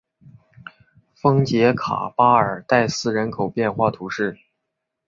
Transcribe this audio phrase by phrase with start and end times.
[1.13, 4.39] 丰捷卡巴尔代斯人口变化图示